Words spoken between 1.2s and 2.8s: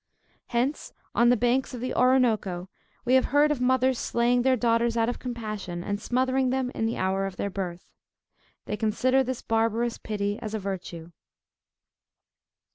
the banks of the Oroonoko